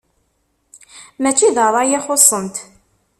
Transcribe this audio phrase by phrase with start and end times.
[1.21, 2.55] Mačči d ṛṛay i xuṣṣent.